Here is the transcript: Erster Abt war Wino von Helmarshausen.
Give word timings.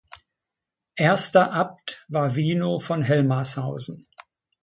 Erster 0.97 1.51
Abt 1.53 2.03
war 2.09 2.33
Wino 2.33 2.79
von 2.79 3.03
Helmarshausen. 3.03 4.07